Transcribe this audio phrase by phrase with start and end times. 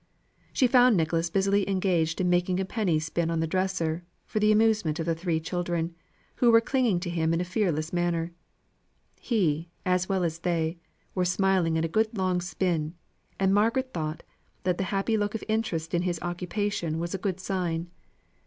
[0.51, 4.51] She found Nicholas busily engaged in making a penny spin on the dresser, for the
[4.51, 5.93] amusement of three little children,
[6.37, 8.31] who were clinging to him in a fearless manner.
[9.19, 10.79] He, as well as they,
[11.13, 12.95] was smiling at a good long spin;
[13.39, 14.23] and Margaret thought,
[14.63, 17.91] that the happy look of interest in his occupation was a good sign.